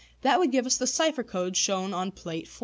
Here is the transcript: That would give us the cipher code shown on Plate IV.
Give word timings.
That 0.23 0.39
would 0.39 0.51
give 0.51 0.65
us 0.65 0.77
the 0.77 0.87
cipher 0.87 1.21
code 1.23 1.55
shown 1.55 1.93
on 1.93 2.11
Plate 2.11 2.45
IV. 2.47 2.59